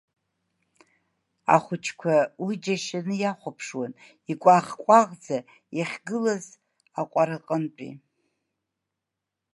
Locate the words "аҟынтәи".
7.41-7.93